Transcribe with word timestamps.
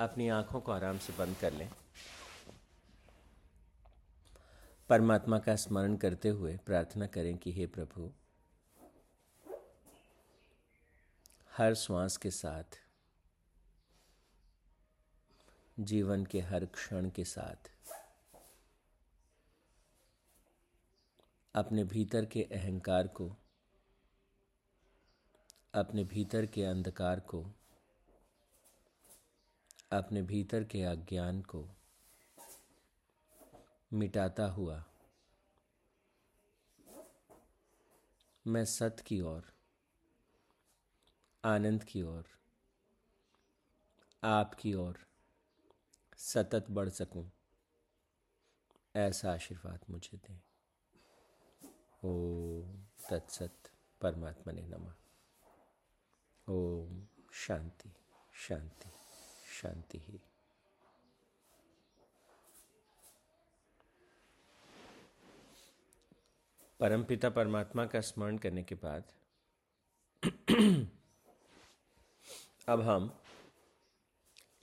अपनी 0.00 0.28
आँखों 0.28 0.60
को 0.60 0.72
आराम 0.72 0.98
से 0.98 1.12
बंद 1.12 1.36
कर 1.36 1.52
लें। 1.52 1.70
परमात्मा 4.88 5.38
का 5.38 5.56
स्मरण 5.56 5.96
करते 5.96 6.28
हुए 6.28 6.56
प्रार्थना 6.56 7.06
करें 7.06 7.38
कि 7.38 7.52
हे 7.52 7.66
प्रभु, 7.66 8.10
हर 11.56 11.74
श्वास 11.74 12.16
के 12.16 12.30
साथ, 12.30 12.78
जीवन 15.80 16.24
के 16.24 16.40
हर 16.40 16.64
क्षण 16.64 17.10
के 17.10 17.24
साथ, 17.24 17.70
अपने 21.54 21.84
भीतर 21.84 22.24
के 22.24 22.42
अहंकार 22.42 23.06
को, 23.06 23.36
अपने 25.74 26.04
भीतर 26.04 26.46
के 26.46 26.64
अंधकार 26.64 27.20
को 27.20 27.46
अपने 29.92 30.22
भीतर 30.22 30.64
के 30.64 30.82
अज्ञान 30.82 31.40
को 31.42 31.68
मिटाता 33.92 34.46
हुआ 34.46 34.84
मैं 38.46 38.64
सत 38.64 39.02
की 39.06 39.20
ओर, 39.20 39.52
आनंद 41.44 41.84
की 41.84 42.02
ओर 42.02 42.28
आपकी 44.24 44.74
ओर 44.74 44.98
सतत 46.16 46.66
बढ़ 46.70 46.88
सकूँ, 46.88 47.30
ऐसा 48.96 49.32
आशीर्वाद 49.32 49.80
मुझे 49.90 50.16
दें। 50.16 50.40
ओ 52.04 52.12
तत्सत 53.10 53.70
परमात्मा 54.00 54.52
ने 54.52 54.62
नमा। 54.62 54.94
ओम 56.48 57.06
शांति 57.32 57.92
शांति। 58.48 58.99
शांति 59.62 59.98
ही। 59.98 60.20
परमपिता 66.80 67.30
परमात्मा 67.30 67.86
का 67.86 68.00
स्मरण 68.00 68.38
करने 68.38 68.62
के 68.62 68.74
बाद 68.74 69.12
अब 72.68 72.80
हम 72.80 73.20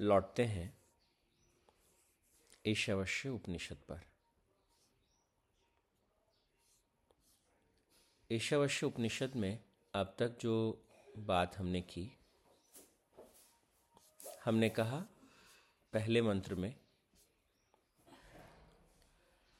लौटते 0.01 0.45
हैं 0.45 0.77
ईशावश्य 2.65 3.29
उपनिषद 3.29 3.75
पर। 3.75 4.01
ईशावश्य 8.31 8.85
उपनिषद 8.85 9.35
में 9.35 9.63
अब 9.93 10.15
तक 10.19 10.37
जो 10.39 10.85
बात 11.17 11.57
हमने 11.57 11.81
की 11.81 12.16
हमने 14.47 14.69
कहा 14.69 15.05
पहले 15.93 16.21
मंत्र 16.21 16.55
में 16.55 16.75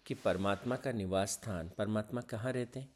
कि 0.05 0.13
परमात्मा 0.13 0.75
का 0.75 0.91
निवास 0.91 1.31
स्थान, 1.31 1.69
परमात्मा 1.69 2.21
कहाँ 2.21 2.51
रहते 2.51 2.79
हैं? 2.79 2.95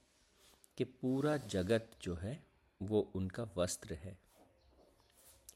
कि 0.78 0.84
पूरा 0.84 1.38
जगत 1.38 1.92
जो 2.02 2.16
है, 2.16 2.44
वो 2.82 3.12
उनका 3.16 3.50
वस्त्र 3.58 3.94
है। 3.94 4.20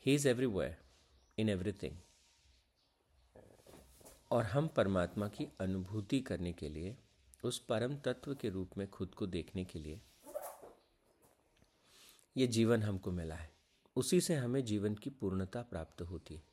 He 0.05 0.15
is 0.15 0.27
everywhere 0.27 0.77
in 1.37 1.49
everything 1.49 1.97
और 4.31 4.43
हम 4.43 4.67
परमात्मा 4.67 5.27
की 5.27 5.47
अनुभूति 5.59 6.19
करने 6.19 6.53
के 6.53 6.69
लिए, 6.69 6.97
उस 7.43 7.59
परम 7.59 7.97
तत्व 7.97 8.35
के 8.35 8.49
रूप 8.49 8.77
में 8.77 8.89
खुद 8.89 9.15
को 9.15 9.27
देखने 9.27 9.65
के 9.65 9.79
लिए, 9.79 10.01
ये 12.37 12.47
जीवन 12.47 12.83
हमको 12.83 13.11
मिला 13.11 13.35
है। 13.35 13.54
उसी 13.95 14.21
से 14.21 14.35
हमें 14.35 14.65
जीवन 14.65 14.95
की 14.95 15.09
पूर्णता 15.09 15.61
प्राप्त 15.61 16.01
होती 16.01 16.35
है। 16.35 16.43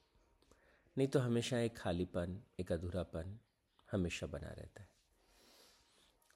नहीं 0.98 1.08
तो 1.08 1.18
हमेशा 1.18 1.58
एक 1.58 1.78
खालीपन, 1.78 2.42
एक 2.60 2.72
अधूरापन 2.72 3.38
हमेशा 3.92 4.26
बना 4.26 4.48
रहता 4.48 4.82
है। 4.82 4.88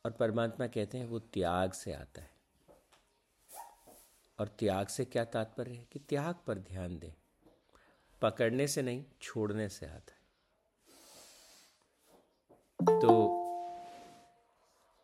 और 0.04 0.12
परमात्मा 0.12 0.66
कहते 0.66 0.98
हैं, 0.98 1.06
वो 1.06 1.18
त्याग 1.18 1.72
से 1.72 1.92
आता 1.92 2.22
है। 2.22 2.30
और 4.38 4.48
त्याग 4.48 4.86
से 4.86 5.04
क्या 5.04 5.24
तात्पर्य 5.24 5.74
है? 5.74 5.84
कि 5.92 5.98
त्याग 5.98 6.34
पर 6.46 6.58
ध्यान 6.58 6.98
दें। 6.98 7.12
पकड़ने 8.22 8.68
से 8.68 8.82
नहीं, 8.82 9.04
छोड़ने 9.22 9.68
से 9.68 9.86
आता 9.86 10.12
है। 10.12 10.26
तो 13.00 13.36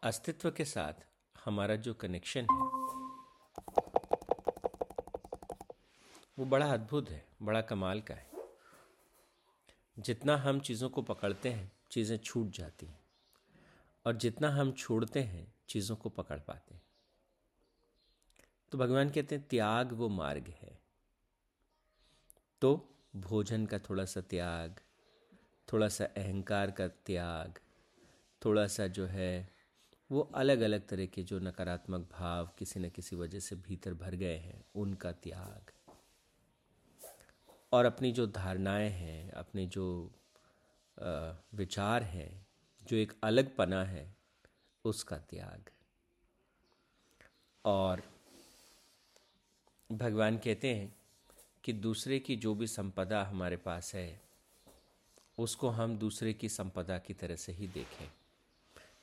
अस्तित्व 0.03 0.50
के 0.50 0.65
साथ 0.65 1.06
हमारा 1.44 1.76
जो 1.76 1.94
कनेक्शन 1.94 2.41
है 2.41 2.82
वो 6.38 6.44
बड़ा 6.44 6.72
अद्भुत 6.72 7.10
है, 7.10 7.26
बड़ा 7.43 7.60
कमाल 7.60 8.00
का 8.00 8.15
है। 8.15 8.31
जितना 9.98 10.37
हम 10.37 10.60
चीज़ों 10.60 10.91
को 10.91 11.03
पकड़ते 11.03 11.48
हैं, 11.48 11.72
चीज़ें 11.91 12.16
छूट 12.16 12.50
जाती 12.50 12.87
हैं। 12.87 13.00
और 14.06 14.16
जितना 14.16 14.48
हम 14.48 14.72
छोड़ते 14.72 15.20
हैं, 15.20 15.54
चीज़ों 15.69 15.97
को 15.97 16.09
पकड़ 16.09 16.38
पाते 16.38 16.75
हैं। 16.75 16.82
तो 18.72 18.78
भगवान 18.78 19.10
कहते 19.10 19.34
हैं, 19.34 19.48
त्याग 19.48 19.93
वो 19.93 20.09
मार्ग 20.09 20.48
है। 20.48 20.82
तो 22.60 22.94
भोजन 23.16 23.66
का 23.66 23.78
थोड़ा 23.78 24.04
सा 24.04 24.20
त्याग, 24.20 24.81
थोड़ा 25.72 25.88
सा 25.88 26.04
अहंकार 26.04 26.70
का 26.70 26.88
त्याग, 26.88 27.59
थोड़ा 28.44 28.66
सा 28.66 28.87
जो 28.87 29.06
है, 29.06 29.50
वो 30.12 30.20
अलग 30.20 30.60
अलग 30.60 30.88
तरह 30.88 31.06
के 31.06 31.22
जो 31.22 31.38
नकारात्मक 31.38 32.09
भाव 32.12 32.50
किसी 32.59 32.81
न 32.81 32.91
किसी 32.91 33.16
वजह 33.16 33.41
से 33.41 33.56
भीतर 33.56 33.94
भर 33.94 34.14
गए 34.14 34.37
हैं, 34.37 34.64
उनका 34.75 35.12
त्याग। 35.12 35.70
और 37.72 37.84
अपनी 37.84 38.12
जो 38.12 38.27
धारणाएँ 38.27 38.91
हैं, 38.91 39.31
अपने 39.31 39.66
जो 39.66 40.10
विचार 41.55 42.03
हैं, 42.03 42.47
जो 42.83 42.97
एक 42.97 43.12
अलग 43.25 43.56
पना 43.56 43.84
है, 43.84 44.16
उसका 44.84 45.19
त्याग। 45.19 45.71
और 47.65 48.03
भगवान 49.93 50.38
कहते 50.38 50.75
हैं 50.75 50.94
कि 51.65 51.72
दूसरे 51.72 52.19
की 52.19 52.37
जो 52.37 52.55
भी 52.55 52.66
संपदा 52.66 53.22
हमारे 53.25 53.56
पास 53.56 53.94
है, 53.94 54.21
उसको 55.38 55.69
हम 55.69 55.99
दूसरे 55.99 56.32
की 56.32 56.49
संपदा 56.49 56.99
की 56.99 57.15
तरह 57.15 57.37
से 57.37 57.53
ही 57.53 57.69
देखें। 57.69 58.11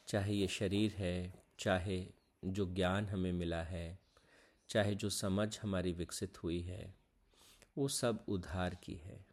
चाहे 0.07 0.33
ये 0.33 0.47
शरीर 0.47 0.91
है, 0.91 1.33
चाहे 1.59 2.05
जो 2.45 2.73
ज्ञान 2.73 3.05
हमें 3.05 3.31
मिला 3.31 3.63
है, 3.63 3.99
चाहे 4.69 4.95
जो 4.95 5.09
समझ 5.09 5.59
हमारी 5.59 5.93
विकसित 5.93 6.43
हुई 6.43 6.61
है 6.61 6.98
वो 7.77 7.87
सब 7.87 8.25
उधार 8.27 8.75
की 8.75 8.95
है। 8.95 9.25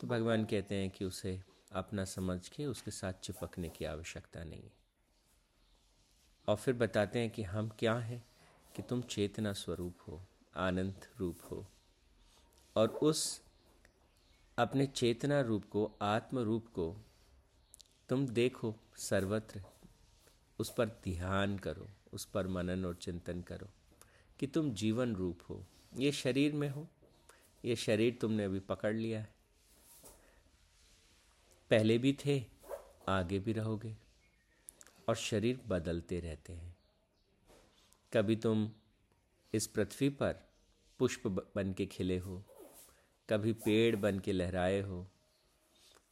तो 0.00 0.06
भगवान 0.06 0.44
कहते 0.44 0.74
हैं 0.74 0.90
कि 0.90 1.04
उसे 1.04 1.42
अपना 1.72 2.04
समझ 2.04 2.48
के 2.48 2.66
उसके 2.66 2.90
साथ 2.90 3.12
चिपकने 3.12 3.68
की 3.68 3.84
आवश्यकता 3.84 4.44
नहीं 4.44 4.62
है। 4.62 4.72
और 6.48 6.56
फिर 6.56 6.74
बताते 6.74 7.18
हैं 7.18 7.30
कि 7.30 7.42
हम 7.42 7.68
क्या 7.68 7.94
हैं 7.94 8.26
कि 8.76 8.82
तुम 8.82 9.02
चेतना 9.02 9.52
स्वरूप 9.52 9.94
हो, 10.08 10.22
आनंद 10.56 10.94
रूप 11.18 11.38
हो। 11.50 11.66
और 12.76 12.88
उस 12.88 13.42
अपने 14.58 14.86
चेतना 14.86 15.40
रूप 15.40 15.64
को, 15.70 15.92
आत्म 16.02 16.38
रूप 16.38 16.66
को 16.66 16.96
तुम 18.08 18.28
देखो 18.28 18.76
सर्वत्र। 18.96 19.62
उस 20.58 20.72
पर 20.72 20.86
ध्यान 20.88 21.58
करो, 21.58 21.88
उस 22.12 22.24
पर 22.24 22.46
मनन 22.46 22.84
और 22.84 22.94
चिंतन 22.94 23.42
करो 23.42 23.68
कि 24.38 24.46
तुम 24.46 24.70
जीवन 24.70 25.16
रूप 25.16 25.38
हो, 25.48 25.66
ये 25.96 26.12
शरीर 26.12 26.52
में 26.52 26.68
हो 26.68 26.88
ये 27.66 27.76
शरीर 27.76 28.18
तुमने 28.20 28.44
अभी 28.44 28.60
पकड़ 28.60 28.94
लिया 28.94 29.20
है। 29.20 29.34
पहले 31.70 31.98
भी 31.98 32.12
थे, 32.26 32.44
आगे 33.08 33.38
भी 33.38 33.52
रहोगे 33.52 33.96
और 35.08 35.16
शरीर 35.16 35.60
बदलते 35.66 36.20
रहते 36.20 36.52
हैं। 36.52 36.76
कभी 38.12 38.36
तुम 38.36 38.70
इस 39.54 39.66
पृथ्वी 39.66 40.08
पर 40.10 40.36
पुष्प 40.98 41.26
बन 41.56 41.72
के 41.72 41.86
खिले 41.86 42.18
हो, 42.18 42.42
कभी 43.28 43.52
पेड़ 43.52 43.96
बन 43.96 44.18
के 44.18 44.32
लहराए 44.32 44.80
हो, 44.80 45.06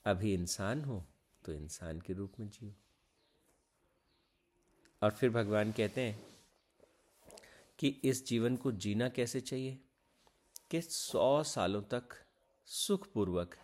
अभी 0.06 0.34
इंसान 0.34 0.84
हो 0.84 1.04
तो 1.44 1.52
इंसान 1.52 2.00
के 2.00 2.12
रूप 2.12 2.40
में 2.40 2.48
जियो। 2.48 2.74
और 5.02 5.10
फिर 5.10 5.30
भगवान 5.30 5.72
कहते 5.72 6.00
हैं 6.00 6.26
कि 7.78 7.88
इस 8.04 8.26
जीवन 8.26 8.56
को 8.56 8.72
जीना 8.72 9.08
कैसे 9.08 9.40
चाहिए? 9.40 9.78
कि 10.70 10.80
सौ 10.80 11.42
सालों 11.42 11.82
तक 11.82 12.08
सुखपूर्वक, 12.66 13.56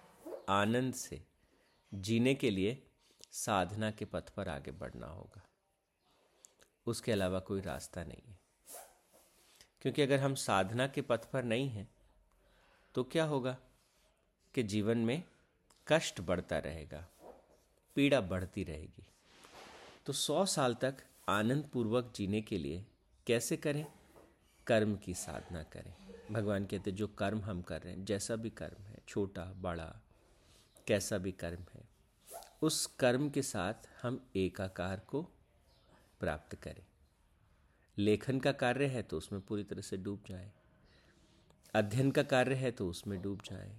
आनंद 0.49 0.95
से 0.95 1.23
जीने 1.95 2.35
के 2.35 2.51
लिए 2.51 2.87
साधना 3.33 3.91
के 3.91 4.05
पथ 4.05 4.31
पर 4.31 4.49
आगे 4.49 4.71
बढ़ना 4.71 5.07
होगा। 5.07 5.43
उसके 6.87 7.13
अलावा 7.13 7.41
कोई 7.41 7.61
रास्ता 7.61 8.05
नहीं 8.05 8.23
है। 8.29 8.39
क्योंकि 9.81 10.03
अगर 10.03 10.21
हम 10.21 10.35
साधना 10.35 10.87
के 10.87 11.03
पथ 11.03 11.25
पर 11.25 11.45
नहीं 11.45 11.69
हैं 11.69 11.89
तो 12.95 13.05
क्या 13.05 13.25
होगा 13.25 13.57
कि 14.55 14.63
जीवन 14.63 14.99
में 14.99 15.23
कष्ट 15.89 16.21
बढ़ता 16.21 16.59
रहेगा, 16.59 17.09
पीड़ा 17.97 18.21
बढ़ती 18.21 18.65
रहेगी। 18.65 19.07
तो 20.07 20.13
सौ 20.13 20.47
साल 20.47 20.75
तक 20.75 20.97
आनंद 21.29 21.69
पूर्वक 21.73 22.13
जीने 22.17 22.43
के 22.43 22.59
लिए 22.59 22.85
कैसे 23.27 23.57
करें? 23.57 23.87
कर्म 24.67 24.97
की 24.97 25.15
साधना 25.15 25.63
करें। 25.63 26.10
भगवान 26.31 26.65
कहते 26.65 26.93
जो 26.93 27.07
कर्म 27.09 27.41
हम 27.41 27.63
कर 27.63 27.83
रहे 27.83 27.95
हैं, 27.95 28.05
जैसा 28.05 28.37
भी 28.37 28.51
कर्म 28.51 28.83
है, 28.83 28.99
छोटा, 29.09 29.45
बड़ा, 29.45 30.01
कैसा 30.87 31.19
भी 31.19 31.33
कर्म 31.33 31.65
है, 31.75 31.89
उस 32.63 32.87
कर्म 32.87 33.31
के 33.31 33.43
साथ 33.43 33.75
हम 34.03 34.31
एकाकार 34.37 35.01
को 35.01 35.23
प्राप्त 36.21 36.55
करें। 36.55 36.83
लेखन 37.99 38.41
का 38.41 38.53
कार्य 38.53 38.87
है 38.87 39.03
तो 39.03 39.19
उसमें 39.19 39.41
पूरी 39.41 39.65
तरह 39.65 39.81
से 39.81 39.97
डूब 39.97 40.23
जाए। 40.29 40.53
अध्ययन 41.75 42.11
का 42.11 42.23
कार्य 42.23 42.55
है 42.55 42.71
तो 42.71 42.89
उसमें 42.89 43.23
डूब 43.23 43.43
जाए। 43.45 43.77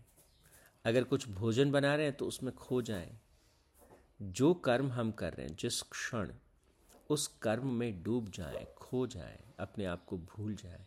अगर 0.86 1.04
कुछ 1.04 1.30
भोजन 1.30 1.72
बना 1.72 1.96
रहे 1.96 2.06
हैं 2.06 2.16
तो 2.16 2.28
उसमें 2.28 2.56
खो 2.56 2.82
जाए। 2.82 3.20
जो 4.22 4.54
कर्म 4.54 4.92
हम 4.92 5.12
कर 5.12 5.34
रहे 5.34 5.48
हैं, 5.48 5.56
जिस 5.56 5.82
क्षण 5.82 6.32
उस 7.10 7.28
कर्म 7.28 7.74
में 7.74 8.04
डूब 8.04 8.30
जाए, 8.30 8.68
खो 8.78 9.08
जाए, 9.08 9.44
अपने 9.60 9.86
आप 9.86 10.06
को 10.06 10.18
भूल 10.18 10.56
जाए 10.56 10.86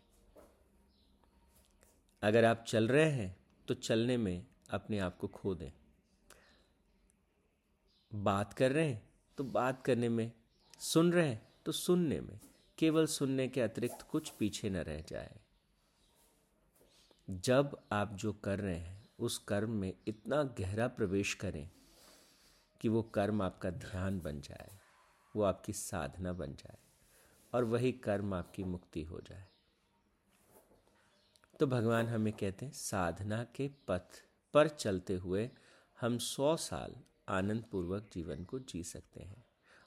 अगर 2.25 2.45
आप 2.45 2.65
चल 2.69 2.89
रहे 2.89 3.11
हैं 3.11 3.37
तो 3.69 3.75
चलने 3.75 4.17
में 4.17 4.47
अपने 4.71 4.99
आप 4.99 5.17
को 5.17 5.29
खो 5.29 5.55
दें। 5.55 5.73
बात 8.15 8.53
कर 8.53 8.73
रहे 8.73 8.89
हैं 8.89 9.09
तो 9.39 9.45
बात 9.45 9.83
करने 9.83 10.09
में। 10.09 10.33
सुन 10.79 11.13
रहे 11.13 11.29
हैं 11.29 11.49
तो 11.67 11.73
सुनने 11.73 12.21
में। 12.21 12.41
केवल 12.79 13.07
सुनने 13.07 13.49
के 13.49 13.61
अतिरिक्त 13.61 14.03
कुछ 14.03 14.31
पीछे 14.31 14.71
न 14.71 14.77
रह 14.77 15.01
जाए। 15.01 15.41
जब 17.31 17.79
आप 17.93 18.13
जो 18.13 18.33
कर 18.33 18.59
रहे 18.59 18.79
हैं, 18.79 19.09
उस 19.19 19.39
कर्म 19.39 19.71
में 19.71 19.95
इतना 20.09 20.43
गहरा 20.43 20.89
प्रवेश 20.89 21.35
करें 21.35 21.71
कि 22.81 22.89
वो 22.89 23.03
कर्म 23.03 23.43
आपका 23.43 23.71
ध्यान 23.71 24.21
बन 24.21 24.41
जाए, 24.41 24.79
वो 25.37 25.43
आपकी 25.43 25.73
साधना 25.73 26.33
बन 26.33 26.55
जाए, 26.55 26.79
और 27.55 27.65
वही 27.65 27.93
कर्म 27.93 28.35
आपकी 28.35 28.65
मुक्ति 28.65 29.03
हो 29.03 29.21
जाए। 29.21 29.47
तो 31.61 31.67
भगवान 31.67 32.07
हमें 32.07 32.33
कहते 32.33 32.67
हैं, 32.67 32.73
साधना 32.73 33.43
के 33.57 33.69
पथ 33.89 34.23
पर 34.55 34.69
चलते 34.69 35.15
हुए 35.15 35.49
हम 35.99 36.19
सौ 36.19 36.55
साल 36.57 36.95
आनंद 37.29 37.65
पूर्वक 37.73 38.09
जीवन 38.15 38.45
को 38.45 38.59
जी 38.59 38.83
सकते 38.85 39.23
हैं 39.23 39.45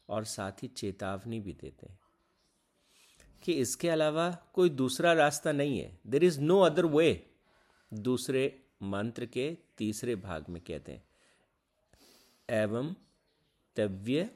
और 0.10 0.26
साथ 0.26 0.64
ही 0.64 0.68
चेतावनी 0.68 1.40
भी 1.40 1.54
देते 1.54 1.88
हैं 1.88 2.00
कि 3.44 3.54
इसके 3.54 3.90
अलावा 3.90 4.30
कोई 4.54 4.70
दूसरा 4.70 5.14
रास्ता 5.14 5.52
नहीं 5.52 5.80
है। 5.80 5.98
There 6.08 6.24
is 6.24 6.40
no 6.42 6.60
other 6.60 6.86
way 6.86 7.10
दूसरे 7.92 8.44
मंत्र 8.84 9.26
के 9.26 9.58
तीसरे 9.78 10.16
भाग 10.16 10.46
में 10.50 10.62
कहते 10.62 10.92
हैं, 10.92 11.04
एवं 12.50 12.94
तव्य 13.76 14.30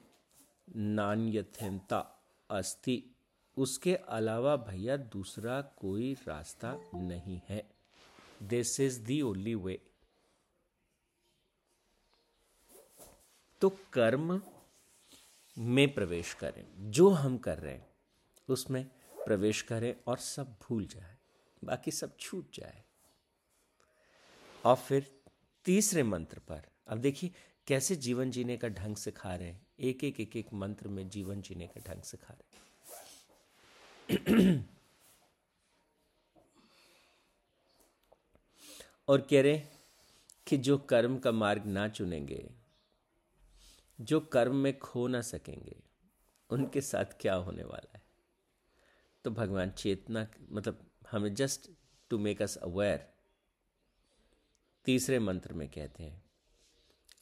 नान्यथता 0.67 1.99
अस्ति 2.49 3.10
उसके 3.57 3.95
अलावा 3.95 4.55
भैया 4.55 4.97
दूसरा 4.97 5.61
कोई 5.61 6.17
रास्ता 6.27 6.77
नहीं 6.95 7.41
है। 7.49 7.71
This 8.43 8.79
is 8.79 9.01
the 9.01 9.21
only 9.21 9.55
way 9.55 9.81
तो 13.61 13.69
कर्म 13.69 14.41
में 15.57 15.93
प्रवेश 15.93 16.33
करें। 16.33 16.91
जो 16.91 17.09
हम 17.09 17.37
कर 17.37 17.57
रहे 17.57 17.73
हैं, 17.73 17.89
उसमें 18.49 18.87
प्रवेश 19.25 19.61
करें 19.61 19.95
और 20.07 20.17
सब 20.17 20.57
भूल 20.61 20.85
जाए। 20.85 21.17
बाकी 21.63 21.91
सब 21.91 22.17
छूट 22.17 22.53
जाए। 22.53 22.83
और 24.65 24.75
फिर 24.75 25.21
तीसरे 25.65 26.03
मंत्र 26.03 26.39
पर, 26.39 26.65
अब 26.87 26.97
देखिए 26.97 27.31
कैसे 27.67 27.95
जीवन 27.95 28.31
जीने 28.31 28.57
का 28.57 28.67
ढंग 28.67 28.95
सिखा 28.95 29.35
रहे 29.35 29.47
हैं। 29.47 29.67
एक 29.79 30.03
एक 30.03 30.19
एक 30.19 30.35
एक 30.35 30.53
मंत्र 30.53 30.87
में 30.87 31.09
जीवन 31.09 31.41
जीने 31.41 31.67
का 31.67 31.93
ढंग 31.93 32.01
सिखा 32.01 32.33
रहे 32.33 32.57
हैं। 32.57 32.70
और 39.07 39.21
कह 39.21 39.41
रहे 39.41 39.57
कि 40.47 40.57
जो 40.57 40.77
कर्म 40.77 41.19
का 41.19 41.31
मार्ग 41.31 41.65
ना 41.65 41.87
चुनेंगे, 41.87 42.51
जो 44.01 44.19
कर्म 44.19 44.55
में 44.55 44.79
खो 44.79 45.07
ना 45.07 45.21
सकेंगे, 45.21 45.83
उनके 46.49 46.81
साथ 46.81 47.05
क्या 47.05 47.33
होने 47.33 47.63
वाला 47.63 47.91
है? 47.95 48.01
तो 49.23 49.31
भगवान 49.31 49.71
चेतना 49.71 50.27
मतलब 50.49 50.91
हमें 51.11 51.35
just 51.35 51.69
to 52.09 52.19
make 52.19 52.41
us 52.41 52.57
aware 52.57 53.13
तीसरे 54.85 55.19
मंत्र 55.19 55.53
में 55.53 55.69
कहते 55.69 56.03
हैं 56.03 56.23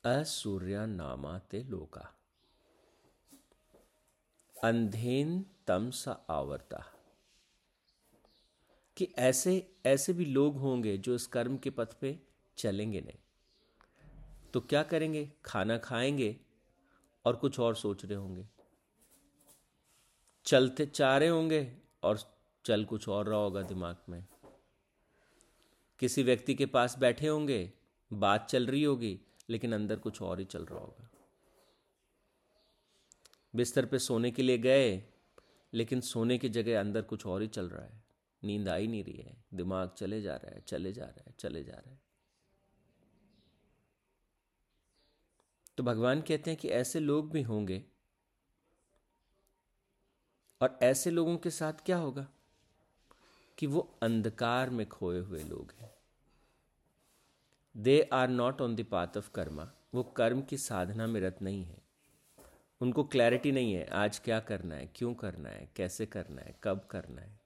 असूर्या 0.06 0.86
नामा 0.86 1.40
ते 1.40 1.64
लोका। 1.64 2.19
अंधेन 4.64 5.46
तम 5.68 5.92
सा 5.92 6.26
आवर्ता। 6.30 6.84
कि 8.98 9.14
ऐसे 9.18 9.76
ऐसे 9.86 10.14
भी 10.14 10.26
लोग 10.26 10.58
होंगे 10.58 10.98
जो 10.98 11.16
इस 11.16 11.28
कर्म 11.28 11.58
के 11.58 11.70
पथ 11.70 11.94
पे 11.94 12.20
चलेंगे 12.58 13.02
नहीं। 13.02 13.18
तो 14.54 14.62
क्या 14.62 14.84
करेंगे? 14.84 15.32
खाना 15.46 15.78
खाएँगे 15.78 16.40
और 17.26 17.36
कुछ 17.36 17.60
और 17.60 17.76
सोच 17.76 18.06
रहे 18.06 18.16
होंगे। 18.16 18.48
चलते 20.46 20.86
चाह 20.86 21.18
रहे 21.18 21.30
होंगे 21.30 21.78
और 22.04 22.20
चल 22.66 22.86
कुछ 22.86 23.10
और 23.10 23.28
रहा 23.28 23.40
होगा 23.40 23.62
दिमाग 23.62 23.98
में। 24.10 24.26
किसी 26.00 26.24
व्यक्ति 26.24 26.56
के 26.56 26.66
पास 26.66 26.98
बैठे 26.98 27.28
होंगे, 27.28 27.74
बात 28.14 28.46
चल 28.46 28.68
रही 28.68 28.84
होगी, 28.84 29.22
लेकिन 29.50 29.74
अंदर 29.74 30.00
कुछ 30.00 30.22
और 30.22 30.40
ही 30.40 30.46
चल 30.46 30.66
रहा 30.66 30.80
होगा। 30.80 31.10
बिस्तर 33.56 33.86
पे 33.86 34.00
सोने 34.00 34.32
के 34.32 34.42
लिए 34.42 34.58
गए, 34.58 35.04
लेकिन 35.74 36.02
सोने 36.02 36.38
की 36.38 36.50
जगह 36.50 36.80
अंदर 36.80 37.02
कुछ 37.02 37.26
और 37.26 37.42
ही 37.42 37.48
चल 37.48 37.70
रहा 37.70 37.86
है। 37.86 38.04
नींद 38.44 38.70
आ 38.70 38.76
ही 38.76 38.88
नहीं 38.88 39.04
रही 39.04 39.18
है। 39.18 39.44
दिमाग 39.54 39.90
चले 39.90 40.22
जा 40.22 40.36
रहा 40.36 40.52
है, 40.52 40.62
चले 40.62 40.94
जा 40.94 41.06
रहा 41.06 41.24
है, 41.28 41.36
चले 41.40 41.64
जा 41.64 41.74
रहा 41.74 41.92
है। 41.92 42.02
तो 45.78 45.84
भगवान 45.84 46.22
कहते 46.22 46.52
हैं 46.52 46.60
कि 46.60 46.70
ऐसे 46.70 47.00
लोग 47.00 47.32
भी 47.32 47.42
होंगे, 47.42 47.86
और 50.62 50.80
ऐसे 50.82 51.12
लोगों 51.12 51.38
के 51.38 51.50
साथ 51.50 51.74
क्या 51.74 51.98
होगा? 51.98 52.28
कि 53.58 53.68
वो 53.68 54.00
अंधकार 54.04 54.70
में 54.70 54.90
खोए 54.90 55.20
हुए 55.20 55.44
लोग 55.44 55.74
हैं। 55.80 55.96
They 57.78 58.10
are 58.14 58.28
not 58.28 58.62
on 58.62 58.76
the 58.76 58.84
path 58.84 59.08
of 59.18 59.32
karma 59.32 59.72
वो 59.94 60.04
कर्म 60.04 60.42
की 60.42 60.58
साधना 60.58 61.08
में 61.08 61.22
रत 61.22 61.40
नहीं 61.42 61.64
है। 61.66 61.89
उनको 62.82 63.04
क्लैरिटी 63.04 63.52
नहीं 63.52 63.74
है, 63.74 63.86
आज 63.86 64.20
क्या 64.20 64.40
करना 64.40 64.76
है, 64.76 64.90
क्यों 64.96 65.14
करना 65.14 65.50
है, 65.50 65.70
कैसे 65.76 66.06
करना 66.06 66.42
है, 66.42 66.56
कब 66.64 66.88
करना 66.92 67.22
है। 67.22 67.40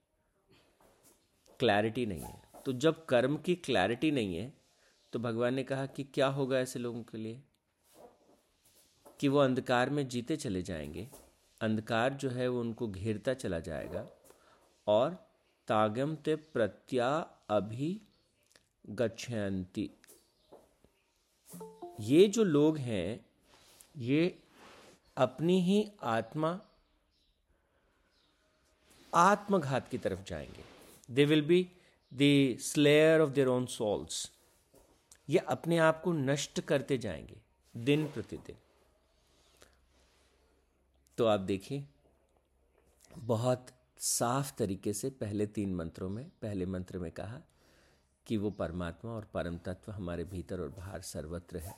क्लैरिटी 1.60 2.06
नहीं 2.06 2.20
है। 2.20 2.42
तो 2.66 2.72
जब 2.72 3.04
कर्म 3.04 3.36
की 3.36 3.54
क्लैरिटी 3.54 4.10
नहीं 4.10 4.36
है 4.36 4.52
तो 5.12 5.18
भगवान 5.18 5.54
ने 5.54 5.62
कहा 5.62 5.86
कि 5.86 6.04
क्या 6.04 6.26
होगा 6.26 6.58
ऐसे 6.58 6.78
लोगों 6.78 7.02
के 7.02 7.18
लिए? 7.18 7.42
कि 9.20 9.28
वो 9.28 9.38
अंधकार 9.38 9.90
में 9.90 10.08
जीते 10.08 10.36
चले 10.36 10.62
जाएँगे, 10.62 11.08
अंधकार 11.60 12.14
जो 12.14 12.30
है 12.30 12.48
वो 12.48 12.60
उनको 12.60 12.88
घेरता 12.88 13.34
चला 13.34 13.58
जाएगा, 13.60 14.06
और 14.86 15.14
तागम 15.68 16.16
ते 16.16 16.36
प्रत्या 16.36 17.38
अभी 17.50 18.00
गच्छन्ति। 18.86 19.90
ये 22.00 22.28
जो 22.28 22.44
लोग 22.44 22.78
हैं, 22.78 23.26
ये 23.96 24.43
अपनी 25.16 25.60
ही 25.60 25.92
आत्मा, 26.02 26.60
आत्मघात 29.14 29.88
की 29.88 29.98
तरफ़ 29.98 30.20
जाएँगे। 30.24 30.64
They 31.10 31.24
will 31.24 31.42
be 31.42 31.70
the 32.14 32.56
slayer 32.60 33.20
of 33.20 33.30
their 33.30 33.46
own 33.46 33.66
souls 33.66 34.30
ये 35.28 35.38
अपने 35.38 35.78
आप 35.78 36.02
को 36.02 36.12
नष्ट 36.12 36.60
करते 36.60 36.98
जाएँगे, 36.98 37.36
दिन 37.76 38.06
प्रतिदिन। 38.06 38.56
तो 41.18 41.26
आप 41.26 41.40
देखिए, 41.40 41.88
बहुत 43.18 43.66
साफ़ 43.98 44.56
तरीके 44.56 44.92
से 44.92 45.10
पहले 45.10 45.46
तीन 45.46 45.74
मंत्रों 45.74 46.10
में, 46.10 46.30
पहले 46.42 46.66
मंत्र 46.66 46.98
में 46.98 47.12
कहा 47.12 47.40
कि 48.26 48.36
वो 48.36 48.50
परमात्मा 48.50 49.10
और 49.10 49.24
परम 49.24 49.58
तत्व 49.58 49.92
हमारे 49.92 50.24
भीतर 50.24 50.60
और 50.60 50.68
बाहर 50.68 51.00
सर्वत्र 51.00 51.58
है। 51.58 51.76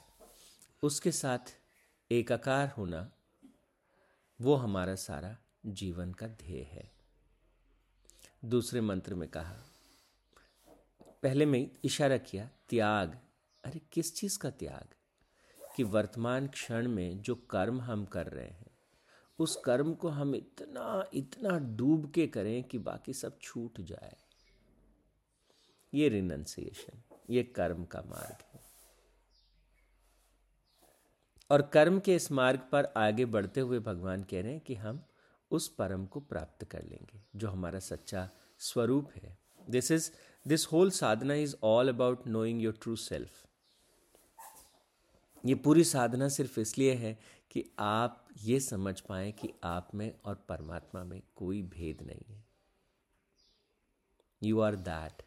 उसके 0.82 1.12
साथ 1.12 1.58
एकाकार 2.12 2.68
होना 2.68 3.10
वो 4.40 4.54
हमारा 4.54 4.94
सारा 4.94 5.38
जीवन 5.66 6.12
का 6.12 6.26
ध्येय 6.26 6.62
है। 6.62 6.92
दूसरे 8.44 8.80
मंत्र 8.80 9.14
में 9.14 9.28
कहा, 9.28 9.56
पहले 11.22 11.46
में 11.46 11.70
इशारा 11.84 12.16
किया, 12.16 12.50
त्याग। 12.68 13.18
अरे, 13.64 13.80
किस 13.92 14.14
चीज़ 14.14 14.38
का 14.38 14.50
त्याग? 14.50 14.88
कि 15.76 15.82
वर्तमान 15.82 16.48
क्षण 16.48 16.88
में 16.88 17.22
जो 17.22 17.34
कर्म 17.34 17.80
हम 17.80 18.04
कर 18.04 18.26
रहे 18.26 18.48
हैं, 18.48 18.78
उस 19.38 19.56
कर्म 19.64 19.94
को 19.94 20.08
हम 20.08 20.34
इतना 20.34 21.10
इतना 21.14 21.58
डूब 21.58 22.12
के 22.12 22.26
करें 22.26 22.64
कि 22.64 22.78
बाकी 22.78 23.12
सब 23.12 23.38
छूट 23.38 23.80
जाए। 23.80 24.16
ये 25.94 26.08
रिनंसिएशन 26.08 27.02
ये 27.30 27.42
कर्म 27.42 27.84
का 27.84 28.02
मार्ग 28.02 28.44
है। 28.54 28.65
और 31.50 31.62
कर्म 31.62 31.98
के 32.00 32.14
इस 32.16 32.30
मार्ग 32.32 32.60
पर 32.72 32.92
आगे 32.96 33.24
बढ़ते 33.24 33.60
हुए 33.60 33.78
भगवान 33.78 34.22
कह 34.22 34.42
रहे 34.42 34.52
हैं 34.52 34.60
कि 34.60 34.74
हम 34.74 35.04
उस 35.50 35.68
परम 35.68 36.06
को 36.06 36.20
प्राप्त 36.20 36.64
कर 36.64 36.82
लेंगे, 36.82 37.22
जो 37.36 37.48
हमारा 37.48 37.78
सच्चा 37.78 38.28
स्वरूप 38.60 39.10
है। 39.16 39.36
This 39.70 39.90
is 39.90 40.10
this 40.46 40.66
whole 40.66 40.90
sadhana 40.90 41.34
is 41.34 41.54
all 41.64 41.88
about 41.88 42.26
knowing 42.26 42.62
your 42.62 42.78
true 42.82 42.96
self 42.96 43.44
ये 45.44 45.54
पूरी 45.54 45.84
साधना 45.84 46.28
सिर्फ़ 46.28 46.60
इसलिए 46.60 46.94
है 46.94 47.18
कि 47.50 47.64
आप 47.78 48.26
ये 48.42 48.60
समझ 48.60 49.00
पाए 49.00 49.30
कि 49.32 49.52
आप 49.64 49.90
में 49.94 50.12
और 50.24 50.34
परमात्मा 50.48 51.04
में 51.04 51.20
कोई 51.36 51.62
भेद 51.62 52.02
नहीं 52.02 52.34
है। 52.34 52.44
यू 54.42 54.60
आर 54.60 54.76
दैट 54.76 55.22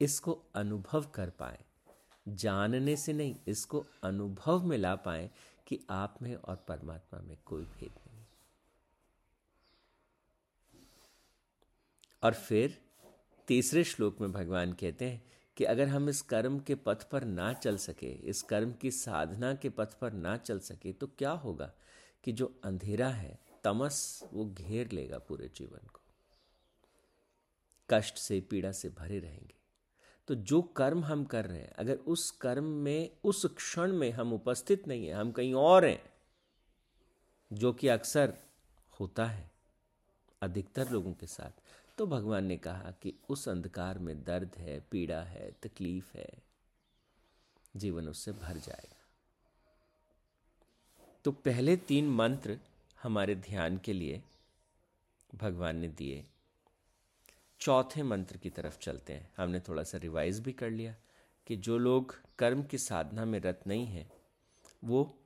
इसको 0.00 0.32
अनुभव 0.54 1.06
कर 1.14 1.30
पाए। 1.30 1.64
जानने 2.28 2.96
से 2.96 3.12
नहीं, 3.12 3.36
इसको 3.48 3.84
अनुभव 4.04 4.64
में 4.64 4.78
ला 4.78 4.94
पाए 4.96 5.30
कि 5.66 5.80
आप 5.90 6.18
में 6.22 6.34
और 6.34 6.56
परमात्मा 6.68 7.20
में 7.20 7.36
कोई 7.46 7.64
भेद 7.64 7.90
नहीं। 7.90 8.24
और 12.22 12.34
फिर 12.34 12.78
तीसरे 13.48 13.84
श्लोक 13.84 14.20
में 14.20 14.32
भगवान 14.32 14.72
कहते 14.72 15.10
हैं 15.10 15.22
कि 15.56 15.64
अगर 15.64 15.88
हम 15.88 16.08
इस 16.08 16.22
कर्म 16.22 16.58
के 16.60 16.74
पथ 16.74 17.08
पर 17.10 17.24
ना 17.24 17.52
चल 17.52 17.76
सके, 17.76 18.06
इस 18.06 18.42
कर्म 18.42 18.72
की 18.72 18.90
साधना 18.90 19.54
के 19.54 19.68
पथ 19.68 19.98
पर 19.98 20.12
ना 20.12 20.36
चल 20.36 20.58
सके 20.58 20.92
तो 20.92 21.06
क्या 21.06 21.30
होगा 21.30 21.72
कि 22.24 22.32
जो 22.32 22.60
अंधेरा 22.64 23.08
है, 23.08 23.38
तमस, 23.64 24.24
वो 24.32 24.44
घेर 24.46 24.92
लेगा 24.92 25.18
पूरे 25.18 25.50
जीवन 25.56 25.86
को। 25.86 26.00
कष्ट 27.90 28.16
से, 28.16 28.40
पीड़ा 28.40 28.72
से 28.72 28.88
भरे 28.88 29.18
रहेंगे। 29.18 29.54
तो 30.28 30.34
जो 30.34 30.62
कर्म 30.62 31.04
हम 31.04 31.24
कर 31.24 31.46
रहे 31.46 31.60
हैं, 31.60 31.72
अगर 31.72 31.96
उस 31.96 32.30
कर्म 32.30 32.64
में, 32.64 33.10
उस 33.24 33.46
क्षण 33.46 33.92
में 33.92 34.10
हम 34.10 34.32
उपस्थित 34.32 34.88
नहीं 34.88 35.06
है, 35.06 35.14
हम 35.14 35.32
कहीं 35.32 35.54
और 35.54 35.84
हैं, 35.84 36.02
जो 37.52 37.72
कि 37.72 37.88
अक्सर 37.88 38.34
होता 39.00 39.26
है 39.26 39.50
अधिकतर 40.42 40.90
लोगों 40.90 41.12
के 41.12 41.26
साथ 41.26 41.50
तो 41.98 42.06
भगवान 42.06 42.44
ने 42.44 42.56
कहा 42.56 42.90
कि 43.02 43.14
उस 43.28 43.48
अंधकार 43.48 43.98
में 43.98 44.24
दर्द 44.24 44.50
है, 44.56 44.80
पीड़ा 44.80 45.22
है, 45.22 45.50
तकलीफ़ 45.62 46.16
है, 46.16 46.28
जीवन 47.76 48.08
उससे 48.08 48.32
भर 48.32 48.56
जाएगा। 48.56 48.96
तो 51.24 51.32
पहले 51.32 51.76
तीन 51.76 52.08
मंत्र 52.08 52.58
हमारे 53.02 53.34
ध्यान 53.34 53.78
के 53.78 53.92
लिए 53.92 54.22
भगवान 55.34 55.76
ने 55.76 55.88
दिए। 55.88 56.24
चौथे 57.60 58.02
मंत्र 58.02 58.36
की 58.36 58.50
तरफ़ 58.50 58.78
चलते 58.78 59.12
हैं। 59.12 59.30
हमने 59.36 59.60
थोड़ा 59.60 59.82
सा 59.82 59.98
रिवाइज 59.98 60.40
भी 60.40 60.52
कर 60.52 60.70
लिया 60.70 60.94
कि 61.46 61.56
जो 61.56 61.78
लोग 61.78 62.14
कर्म 62.38 62.62
की 62.62 62.78
साधना 62.78 63.24
में 63.24 63.38
रत 63.40 63.60
नहीं 63.66 63.86
है, 63.86 64.10
वो 64.84 65.18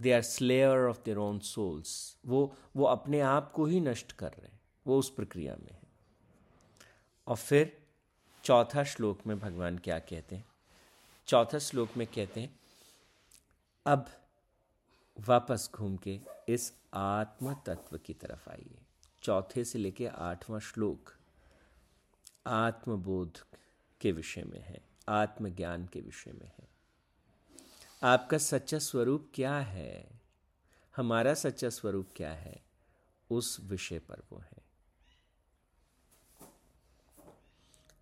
they 0.00 0.12
are 0.12 0.22
slayer 0.22 0.88
of 0.88 1.02
their 1.04 1.16
own 1.16 1.38
souls 1.38 2.16
वो 2.26 2.56
वो 2.76 2.84
अपने 2.84 3.20
आप 3.20 3.52
को 3.52 3.66
ही 3.66 3.80
नष्ट 3.80 4.12
कर 4.12 4.30
रहे 4.30 4.46
हैं, 4.46 4.60
वो 4.86 4.98
उस 4.98 5.10
प्रक्रिया 5.10 5.56
में 5.56 5.70
है। 5.72 5.82
और 7.26 7.36
फिर 7.36 7.76
चौथा 8.44 8.84
श्लोक 8.84 9.26
में 9.26 9.38
भगवान 9.38 9.78
क्या 9.78 9.98
कहते 9.98 10.36
हैं? 10.36 10.44
चौथा 11.26 11.58
श्लोक 11.58 11.96
में 11.96 12.06
कहते 12.06 12.40
हैं, 12.40 12.60
अब 13.86 14.06
वापस 15.18 15.70
घूम 15.74 15.96
के 15.96 16.20
इस 16.48 16.72
आत्म 16.94 17.54
तत्व 17.66 17.98
की 17.98 18.14
तरफ़ 18.14 18.50
आइए। 18.50 18.78
चौथे 19.24 19.64
से 19.64 19.78
लेके 19.78 20.06
आठवां 20.06 20.60
श्लोक 20.60 21.14
आत्मबोध 22.46 23.38
के 24.00 24.12
विषय 24.12 24.42
में 24.42 24.60
है, 24.60 24.84
आत्मज्ञान 25.08 25.86
के 25.86 26.00
विषय 26.00 26.32
में 26.32 26.52
है। 26.58 26.68
आपका 28.02 28.38
सच्चा 28.38 28.78
स्वरूप 28.78 29.32
क्या 29.34 29.58
है? 29.58 30.20
हमारा 30.96 31.34
सच्चा 31.34 31.68
स्वरूप 31.68 32.08
क्या 32.16 32.32
है? 32.32 32.64
उस 33.30 33.60
विषय 33.60 33.98
पर 33.98 34.22
वो 34.32 34.38
है। 34.38 34.64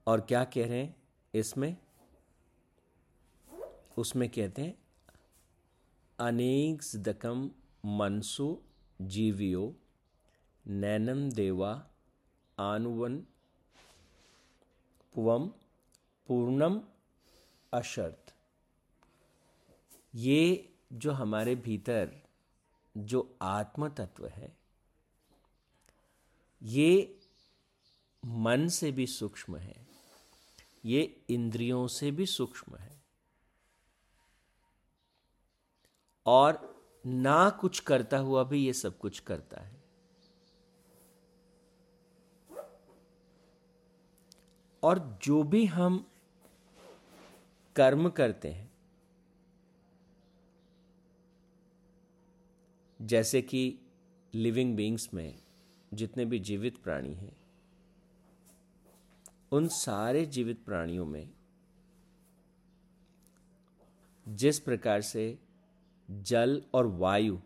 और 0.06 0.20
क्या 0.20 0.44
कह 0.44 0.66
रहे 0.68 0.84
हैं 0.84 0.96
इसमें? 1.34 1.76
उसमें 3.98 4.28
कहते 4.28 4.62
हैं, 4.62 4.78
अनेक 6.18 6.82
दकम 6.96 7.50
मनसु 7.84 8.62
जीवियो 9.02 9.76
नैनम 10.66 11.30
देवा 11.30 11.70
आनुवन 12.58 13.16
पुवम 15.14 15.46
पूर्णम 16.28 16.80
अशर्त। 17.72 18.34
ये 20.14 20.68
जो 20.92 21.12
हमारे 21.12 21.54
भीतर 21.54 22.12
जो 22.96 23.36
आत्म 23.42 23.88
तत्व 23.88 24.26
है, 24.26 24.56
ये 26.62 27.20
मन 28.22 28.68
से 28.68 28.92
भी 28.92 29.06
सूक्ष्म 29.06 29.56
है, 29.56 29.86
ये 30.84 31.02
इंद्रियों 31.30 31.86
से 31.86 32.10
भी 32.10 32.26
सूक्ष्म 32.26 32.76
है। 32.76 33.00
और 36.26 36.76
ना 37.06 37.50
कुछ 37.50 37.80
करता 37.80 38.18
हुआ 38.18 38.44
भी 38.44 38.64
ये 38.66 38.72
सब 38.72 38.98
कुछ 38.98 39.18
करता 39.20 39.60
है। 39.60 39.81
और 44.82 45.18
जो 45.22 45.42
भी 45.42 45.64
हम 45.66 46.06
कर्म 47.76 48.08
करते 48.08 48.48
हैं, 48.48 48.70
जैसे 53.00 53.42
कि 53.42 53.78
लिविंग 54.34 54.76
बींग्स 54.76 55.08
में 55.14 55.38
जितने 55.94 56.24
भी 56.24 56.38
जीवित 56.38 56.76
प्राणी 56.76 57.14
हैं, 57.14 57.36
उन 59.52 59.68
सारे 59.68 60.26
जीवित 60.26 60.64
प्राणियों 60.64 61.06
में 61.06 61.30
जिस 64.26 64.58
प्रकार 64.58 65.00
से 65.00 65.38
जल 66.08 66.62
और 66.74 66.86
वायु 66.86 67.38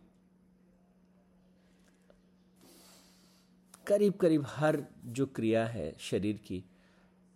करीब 3.86 4.12
करीब 4.12 4.44
हर 4.46 4.84
जो 5.06 5.26
क्रिया 5.26 5.66
है 5.66 5.96
शरीर 5.98 6.36
की 6.36 6.64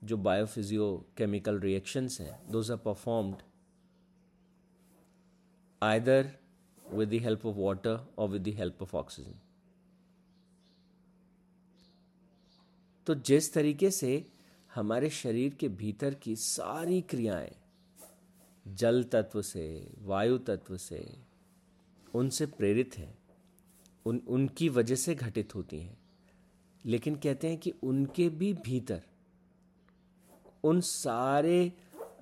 जो 0.04 0.16
बायोफिजियो 0.16 1.07
केमिकल 1.16 1.61
रिएक्शंस 1.61 2.21
हैं 2.21 2.50
those 2.50 2.71
are 2.71 2.76
performed 2.76 3.37
either 5.83 6.38
with 6.95 7.09
the 7.09 7.12
help 7.12 7.47
of 7.47 7.57
water 7.57 8.14
और 8.19 8.28
with 8.28 8.42
the 8.42 8.49
help 8.49 8.83
of 8.83 8.97
oxygen 8.97 9.35
तो 13.07 13.14
जिस 13.14 13.54
तरीके 13.54 13.90
से 13.90 14.26
हमारे 14.75 15.11
शरीर 15.11 15.54
के 15.54 15.69
भीतर 15.69 16.14
की 16.14 16.37
सारी 16.37 17.02
क्रियाएँ, 17.02 17.57
जल 18.69 19.04
तत्व 19.04 19.42
से, 19.42 19.90
वायु 19.99 20.38
तत्व 20.38 20.76
से, 20.76 21.19
उनसे 22.14 22.47
प्रेरित 22.47 22.99
हैं, 22.99 23.19
उन, 24.07 24.23
उनकी 24.28 24.69
वजह 24.69 24.95
से 24.95 25.14
घटित 25.14 25.54
होती 25.54 25.80
हैं। 25.80 25.99
लेकिन 26.87 27.16
कहते 27.16 27.49
हैं 27.49 27.59
कि 27.59 27.71
उनके 27.71 28.28
भी 28.28 28.54
भीतर 28.54 29.02
उन 30.64 30.81
सारे 30.81 31.73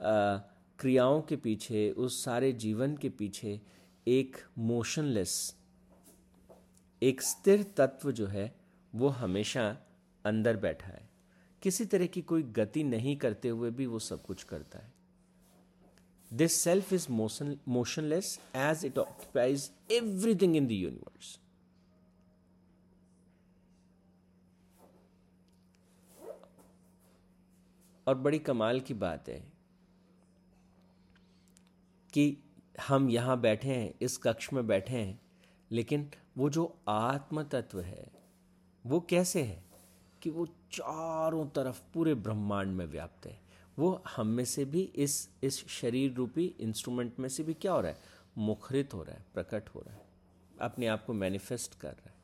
क्रियाओं 0.02 1.20
के 1.22 1.36
पीछे, 1.36 1.90
उस 1.90 2.24
सारे 2.24 2.52
जीवन 2.54 2.96
के 2.96 3.08
पीछे 3.10 3.60
एक 4.06 4.36
मोशनलेस 4.58 5.54
एक 7.02 7.22
स्थिर 7.22 7.62
तत्व 7.76 8.10
जो 8.12 8.26
है, 8.26 8.54
वो 8.92 9.08
हमेशा 9.08 9.64
अंदर 10.24 10.56
बैठा 10.56 10.86
है। 10.86 11.08
किसी 11.62 11.84
तरह 11.84 12.06
की 12.06 12.22
कोई 12.22 12.42
गति 12.42 12.82
नहीं 12.84 13.16
करते 13.16 13.48
हुए 13.48 13.70
भी 13.70 13.86
वो 13.86 13.98
सब 13.98 14.22
कुछ 14.22 14.42
करता 14.44 14.78
है। 14.78 14.92
This 16.30 16.52
self 16.54 16.92
is 16.92 17.06
motion 17.10 17.56
motionless 17.68 18.38
as 18.56 18.84
it 18.84 18.98
occupies 18.98 19.70
everything 19.90 20.56
in 20.56 20.66
the 20.66 20.72
universe 20.72 21.38
और 28.08 28.14
बड़ी 28.14 28.38
कमाल 28.38 28.80
की 28.80 28.94
बात 28.94 29.28
है 29.28 29.40
कि 32.12 32.36
हम 32.88 33.10
यहाँ 33.10 33.40
बैठे 33.40 33.68
हैं, 33.68 33.94
इस 34.02 34.16
कक्ष 34.16 34.52
में 34.52 34.66
बैठे 34.66 34.96
हैं, 34.96 35.20
लेकिन 35.70 36.10
वो 36.38 36.50
जो 36.50 36.78
आत्म 36.88 37.42
तत्व 37.42 37.80
है, 37.80 38.10
वो 38.86 39.00
कैसे 39.00 39.42
है 39.42 39.64
कि 40.22 40.30
वो 40.30 40.46
चारों 40.72 41.46
तरफ़ 41.46 41.82
पूरे 41.94 42.14
ब्रह्मांड 42.14 42.72
में 42.72 42.86
व्याप्त 42.86 43.26
है? 43.26 43.40
वो 43.78 44.02
हम 44.16 44.26
में 44.26 44.44
से 44.44 44.64
भी 44.64 44.82
इस 44.96 45.28
इस 45.42 45.66
शरीर 45.68 46.12
रूपी 46.12 46.54
इंस्ट्रूमेंट 46.60 47.18
में 47.18 47.28
से 47.28 47.42
भी 47.42 47.54
क्या 47.54 47.72
हो 47.72 47.80
रहा 47.80 47.90
है? 47.90 47.98
मुखरित 48.38 48.94
हो 48.94 49.02
रहा 49.02 49.16
है, 49.16 49.24
प्रकट 49.34 49.68
हो 49.68 49.80
रहा 49.80 49.94
है, 49.94 50.02
अपने 50.60 50.86
आप 50.86 51.04
को 51.04 51.12
मैनिफेस्ट 51.12 51.78
कर 51.80 51.88
रहा 51.88 52.08
है। 52.08 52.14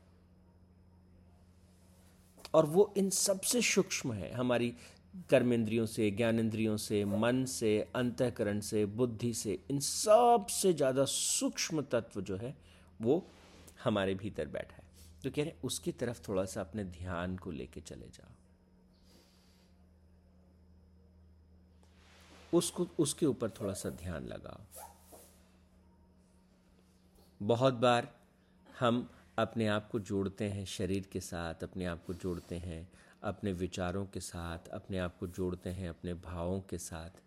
और 2.55 2.67
वो 2.67 2.95
इन 2.97 3.11
सबसे 3.11 3.63
सूक्ष्म 3.63 4.13
है, 4.13 4.33
हमारी 4.33 4.75
कर्मेंद्रियों 5.31 5.87
से 5.87 6.11
ज्ञानेन्द्रियों 6.11 6.77
से, 6.77 7.05
मन 7.05 7.45
से, 7.45 7.89
अंतकरण 7.95 8.61
से, 8.61 8.87
बुद्धि 8.87 9.35
से, 9.35 9.59
इन 9.71 9.81
सबसे 9.81 10.73
ज़्यादा 10.73 11.05
सूक्ष्म 11.05 11.83
तत्व 11.83 12.21
जो 12.21 12.37
है, 12.37 12.57
वो 13.03 13.27
हमारे 13.85 14.15
भीतर 14.15 14.47
बैठा 14.47 14.77
है। 14.77 14.83
तो 15.23 15.31
कह 15.31 15.43
रहे 15.43 15.51
हैं, 15.51 15.61
उसकी 15.65 15.93
तरफ़ 15.93 16.29
थोड़ा 16.29 16.45
सा 16.45 16.61
अपने 16.61 16.85
ध्यान 16.85 17.37
को 17.37 17.51
लेके 17.51 17.81
चले 17.81 18.07
जाओ। 18.07 18.31
उसको, 22.57 22.89
उसके 22.99 23.27
ऊपर 23.27 23.51
थोड़ा 23.51 23.73
सा 23.73 23.91
ध्यान 23.91 24.27
लगाओ। 24.27 24.61
बहुत 27.43 27.75
बार 27.75 28.15
हम 28.81 29.11
अपने 29.39 29.67
आप 29.67 29.89
को 29.91 30.01
जोड़ते 30.01 30.45
हैं, 30.45 30.65
शरीर 30.65 31.09
के 31.13 31.21
साथ 31.21 31.55
अपने 31.63 31.85
आप 31.85 32.05
को 32.05 32.15
जोड़ते 32.15 32.55
हैं 32.55 32.89
अपने 33.25 33.53
विचारों 33.53 34.05
के 34.07 34.21
साथ, 34.21 34.69
अपने 34.69 34.99
आप 34.99 35.17
को 35.19 35.27
जोड़ते 35.27 35.71
हैं, 35.71 35.89
अपने 35.89 36.15
भावों 36.15 36.61
के 36.61 36.79
साथ। 36.79 37.23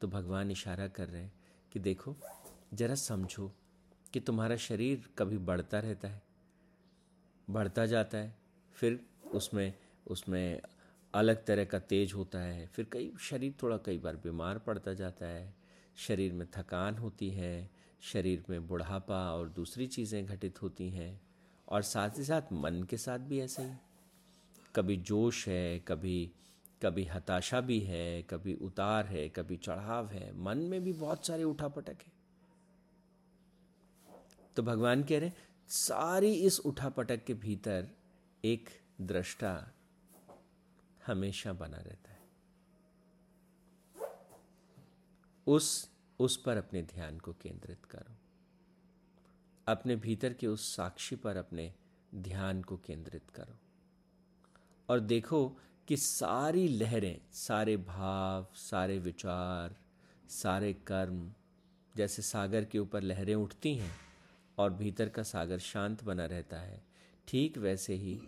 तो 0.00 0.08
भगवान 0.08 0.50
इशारा 0.50 0.88
कर 0.88 1.08
रहे 1.08 1.22
हैं 1.22 1.32
कि 1.72 1.78
देखो, 1.78 2.16
जरा 2.74 2.94
समझो 2.94 3.52
कि 4.12 4.20
तुम्हारा 4.20 4.56
शरीर 4.56 5.08
कभी 5.18 5.38
बढ़ता 5.38 5.78
रहता 5.78 6.08
है, 6.08 6.22
बढ़ता 7.48 7.86
जाता 7.86 8.18
है, 8.18 8.34
फिर 8.76 9.00
उसमें 9.32 9.72
उसमें 10.06 10.60
अलग 11.14 11.44
तरह 11.44 11.64
का 11.64 11.78
तेज 11.78 12.12
होता 12.12 12.38
है, 12.38 12.66
फिर 12.66 12.86
कई, 12.92 13.12
शरीर 13.20 13.54
थोड़ा 13.62 13.76
कई 13.76 13.98
बार 13.98 14.16
बीमार 14.16 14.58
पड़ता 14.58 14.94
जाता 14.94 15.26
है, 15.26 15.54
शरीर 15.96 16.32
में 16.32 16.46
थकान 16.56 16.98
होती 16.98 17.30
है, 17.30 17.70
शरीर 18.02 18.44
में 18.50 18.66
बुढ़ापा 18.68 19.22
और 19.32 19.48
दूसरी 19.48 19.86
चीज़ें 19.86 20.24
घटित 20.26 20.62
होती 20.62 20.90
हैं, 20.90 21.20
और 21.68 21.82
साथ 21.82 22.18
ही 22.18 22.24
साथ 22.24 22.52
मन 22.52 22.82
के 22.82 22.96
साथ 22.96 23.18
भी 23.18 23.40
ऐसे 23.40 23.62
ही। 23.62 23.74
कभी 24.74 24.96
जोश 24.96 25.48
है, 25.48 25.78
कभी 25.78 26.32
कभी 26.82 27.04
हताशा 27.04 27.60
भी 27.60 27.80
है, 27.80 28.22
कभी 28.22 28.54
उतार 28.54 29.06
है, 29.06 29.28
कभी 29.28 29.56
चढ़ाव 29.56 30.06
है। 30.06 30.38
मन 30.38 30.58
में 30.58 30.84
भी 30.84 30.92
बहुत 30.92 31.26
सारे 31.26 31.44
उठापटक 31.44 31.96
है। 32.06 32.12
तो 34.56 34.62
भगवान 34.62 35.02
कह 35.02 35.18
रहे 35.18 35.30
सारी 35.68 36.34
इस 36.34 36.60
उठापटक 36.60 37.24
के 37.24 37.34
भीतर 37.34 37.88
एक 38.44 38.68
दृष्टा 39.00 39.72
हमेशा 41.06 41.52
बना 41.52 41.76
रहता 41.76 42.12
है। 42.12 42.22
उस 45.46 45.90
उस 46.18 46.36
पर 46.36 46.56
अपने 46.56 46.82
ध्यान 46.82 47.18
को 47.18 47.32
केंद्रित 47.32 47.84
करो। 47.84 48.14
अपने 49.66 49.96
भीतर 49.96 50.32
के 50.32 50.46
उस 50.46 50.76
साक्षी 50.76 51.16
पर 51.16 51.36
अपने 51.36 51.74
ध्यान 52.14 52.62
को 52.62 52.76
केंद्रित 52.76 53.30
करो। 53.30 53.58
और 54.88 55.00
देखो 55.00 55.58
कि 55.88 55.96
सारी 55.96 56.68
लहरें, 56.68 57.20
सारे 57.32 57.76
भाव, 57.76 58.46
सारे 58.54 58.98
विचार, 58.98 59.76
सारे 60.28 60.72
कर्म, 60.72 61.32
जैसे 61.96 62.22
सागर 62.22 62.64
के 62.64 62.78
ऊपर 62.78 63.02
लहरें 63.02 63.34
उठती 63.34 63.74
हैं 63.74 63.92
और 64.58 64.72
भीतर 64.72 65.08
का 65.08 65.22
सागर 65.22 65.58
शांत 65.58 66.04
बना 66.04 66.26
रहता 66.26 66.60
है, 66.60 66.84
ठीक 67.28 67.58
वैसे 67.58 67.94
ही 67.94 68.20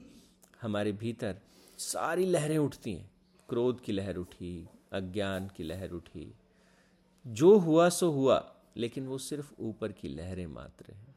हमारे 0.62 0.92
भीतर 0.92 1.37
सारी 1.78 2.26
लहरें 2.26 2.58
उठती 2.58 2.94
हैं। 2.94 3.11
क्रोध 3.49 3.80
की 3.80 3.92
लहर 3.92 4.16
उठी, 4.16 4.68
अज्ञान 4.92 5.49
की 5.49 5.62
लहर 5.62 5.90
उठी। 5.90 6.34
जो 7.26 7.58
हुआ, 7.58 7.88
सो 7.88 8.11
हुआ, 8.11 8.54
लेकिन 8.76 9.06
वो 9.06 9.18
सिर्फ़ 9.18 9.52
ऊपर 9.58 9.92
की 9.92 10.08
लहरें 10.08 10.46
मात्र 10.46 10.92
हैं। 10.92 11.16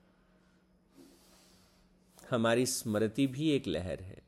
हमारी 2.29 2.65
स्मृति 2.65 3.27
भी 3.27 3.49
एक 3.49 3.67
लहर 3.67 3.99
है। 3.99 4.26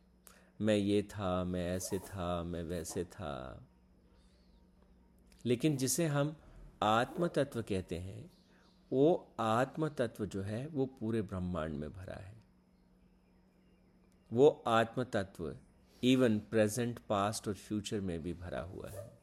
मैं 0.62 0.76
ये 0.76 1.04
था, 1.04 1.44
मैं 1.44 1.76
ऐसे 1.76 2.00
था, 2.00 2.44
मैं 2.44 2.64
वैसे 2.64 3.04
था। 3.04 3.64
लेकिन 5.46 5.78
जिसे 5.78 6.06
हम 6.06 6.36
आत्म 6.84 7.28
तत्व 7.28 7.62
कहते 7.62 7.98
हैं, 7.98 8.32
वो 8.92 9.32
आत्म 9.40 9.90
तत्व 9.90 10.26
जो 10.26 10.42
है, 10.42 10.68
वो 10.68 10.86
पूरे 10.86 11.22
ब्रह्मांड 11.22 11.74
में 11.76 11.94
भरा 11.94 12.16
है। 12.16 12.44
वो 14.34 14.64
आत्म 14.68 15.04
तत्व 15.04 15.58
इवन 16.04 16.40
प्रेजेंट 16.40 17.00
पास्ट 17.00 17.48
और 17.48 17.54
फ्यूचर 17.54 18.02
में 18.02 18.24
भी 18.24 18.34
भरा 18.34 18.62
हुआ 18.62 18.90
है। 18.90 19.20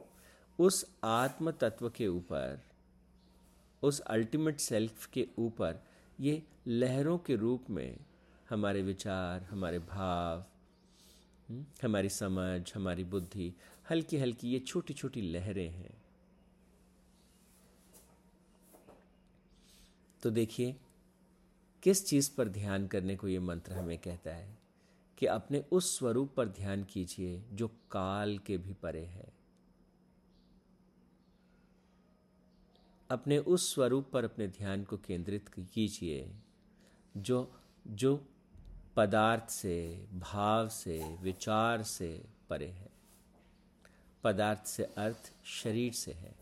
उस 0.59 0.97
आत्म 1.05 1.51
तत्व 1.51 1.91
के 1.91 2.09
ऊपर, 2.09 2.61
उस 3.83 4.01
अल्टीमेट 4.01 4.61
सेल्फ 4.61 5.07
के 5.07 5.29
ऊपर, 5.39 5.77
ये 6.21 6.43
लहरों 6.67 7.19
के 7.19 7.37
रूप 7.37 7.71
में 7.71 7.99
हमारे 8.51 8.83
विचार, 8.83 9.43
हमारे 9.43 9.79
भाव 9.79 10.45
हमारी 11.51 12.09
समझ, 12.09 12.75
हमारी 12.75 13.05
बुद्धि 13.05 13.53
हल्की 13.91 14.19
हल्की 14.19 14.49
ये 14.49 14.59
छोटी 14.59 14.95
छोटी 14.95 15.23
लहरें 15.23 15.71
हैं। 15.71 16.03
तो 20.23 20.31
देखिए, 20.31 20.77
किस 21.83 22.07
चीज़ 22.07 22.37
पर 22.37 22.49
ध्यान 22.49 22.87
करने 22.87 23.17
को 23.17 23.29
ये 23.29 23.39
मंत्र 23.39 23.73
हमें 23.73 23.99
कहता 23.99 24.31
है? 24.31 24.59
कि 25.19 25.27
अपने 25.27 25.65
उस 25.73 25.99
स्वरूप 25.99 26.35
पर 26.37 26.49
ध्यान 26.49 26.85
कीजिए 26.85 27.43
जो 27.53 27.69
काल 27.69 28.39
के 28.39 28.59
भी 28.59 28.75
परे 28.75 29.05
है। 29.05 29.33
अपने 33.11 33.39
उस 33.39 33.75
स्वरूप 33.75 34.11
पर 34.13 34.25
अपने 34.25 34.49
ध्यान 34.49 34.85
को 34.85 34.97
केंद्रित 34.97 35.49
कीजिए 35.49 36.31
जो 37.17 37.61
जो 37.87 38.29
पदार्थ 38.97 39.51
से, 39.51 40.07
भाव 40.13 40.69
से, 40.69 41.17
विचार 41.17 41.83
से 41.83 42.25
परे 42.51 42.69
है। 42.69 42.89
पदार्थ 44.25 44.67
से 44.67 44.85
अर्थ 44.85 45.33
शरीर 45.45 45.93
से 45.93 46.13
है। 46.13 46.35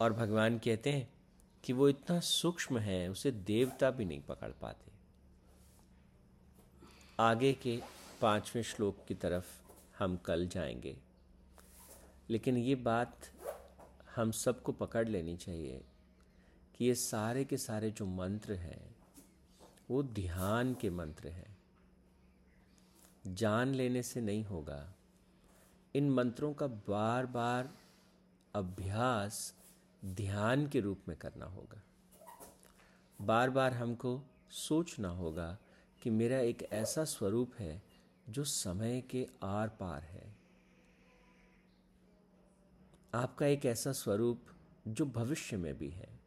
और 0.00 0.12
भगवान 0.12 0.58
कहते 0.58 0.92
हैं 0.92 1.10
कि 1.64 1.72
वो 1.72 1.88
इतना 1.88 2.20
सूक्ष्म 2.20 2.78
है, 2.78 3.08
उसे 3.08 3.30
देवता 3.30 3.90
भी 3.90 4.04
नहीं 4.04 4.20
पकड़ 4.20 4.50
पाते। 4.50 4.92
आगे 7.20 7.52
के 7.52 7.82
पाँचवें 8.20 8.62
श्लोक 8.62 8.96
की 9.08 9.14
तरफ़ 9.14 9.72
हम 9.98 10.16
कल 10.16 10.48
जाएँगे। 10.48 10.96
लेकिन 12.30 12.56
ये 12.56 12.74
बात 12.74 13.18
हम 14.16 14.30
सबको 14.30 14.72
पकड़ 14.72 15.08
लेनी 15.08 15.36
चाहिए 15.36 15.84
कि 16.76 16.84
ये 16.84 16.94
सारे 16.94 17.44
के 17.44 17.56
सारे 17.56 17.90
जो 17.90 18.06
मंत्र 18.06 18.52
हैं, 18.52 18.96
वो 19.90 20.02
ध्यान 20.02 20.74
के 20.74 20.90
मंत्र 20.90 21.28
हैं। 21.28 21.58
जान 23.26 23.68
लेने 23.68 24.02
से 24.02 24.20
नहीं 24.20 24.44
होगा। 24.44 24.94
इन 25.94 26.10
मंत्रों 26.10 26.54
का 26.54 26.66
बार 26.66 27.26
बार 27.26 27.70
अभ्यास 28.54 29.54
ध्यान 30.04 30.68
के 30.68 30.80
रूप 30.80 31.00
में 31.08 31.16
करना 31.16 31.46
होगा। 31.46 31.82
बार 33.20 33.50
बार 33.50 33.72
हमको 33.72 34.22
सोचना 34.50 35.08
होगा 35.08 35.58
कि 36.02 36.10
मेरा 36.10 36.38
एक 36.38 36.68
ऐसा 36.72 37.04
स्वरूप 37.04 37.52
है 37.58 37.82
जो 38.28 38.44
समय 38.44 39.00
के 39.00 39.28
आर 39.42 39.68
पार 39.68 40.02
है। 40.02 40.39
आपका 43.14 43.46
एक 43.46 43.66
ऐसा 43.66 43.92
स्वरूप 43.92 44.42
जो 44.88 45.06
भविष्य 45.06 45.56
में 45.56 45.78
भी 45.78 45.88
है, 45.88 46.20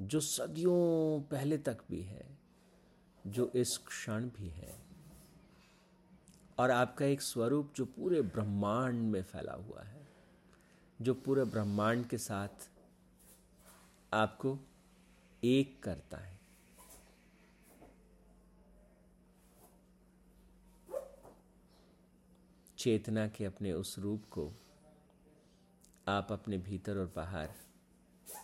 जो 0.00 0.20
सदियों 0.20 1.22
पहले 1.22 1.58
तक 1.58 1.78
भी 1.90 2.02
है, 2.02 2.38
जो 3.26 3.52
इस 3.54 3.78
क्षण 3.78 4.24
भी 4.24 4.48
है, 4.48 4.78
और 6.58 6.70
आपका 6.70 7.04
एक 7.04 7.22
स्वरूप 7.22 7.72
जो 7.76 7.84
पूरे 7.84 8.22
ब्रह्मांड 8.22 9.02
में 9.02 9.22
फैला 9.22 9.52
हुआ 9.52 9.82
है, 9.82 10.08
जो 11.02 11.14
पूरे 11.14 11.44
ब्रह्मांड 11.44 12.06
के 12.06 12.18
साथ 12.18 12.70
आपको 14.12 14.58
एक 15.44 15.82
करता 15.82 16.16
है। 16.16 16.40
चेतना 22.78 23.28
के 23.28 23.44
अपने 23.44 23.72
उस 23.72 23.98
रूप 23.98 24.22
को 24.30 24.52
आप 26.08 26.32
अपने 26.32 26.58
भीतर 26.58 26.98
और 26.98 27.12
बाहर 27.16 27.50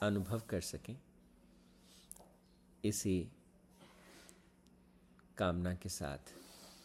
अनुभव 0.02 0.42
कर 0.48 0.60
सकें 0.60 1.00
इसी 2.84 3.28
कामना 5.38 5.74
के 5.74 5.88
साथ 5.88 6.18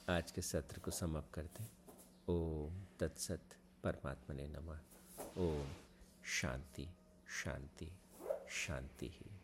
आज 0.09 0.31
के 0.31 0.41
सत्र 0.41 0.79
को 0.79 0.91
समाप्त 0.91 1.33
करते 1.33 1.63
हैं। 1.63 1.71
ओम 2.29 2.83
तत्सत 2.99 3.41
परमात्मा 3.83 4.35
ने 4.35 4.47
नमः। 4.47 4.79
ओम 5.37 5.67
शांति 6.25 6.89
शांति 7.43 7.91
शांति 8.49 9.07
ही। 9.07 9.34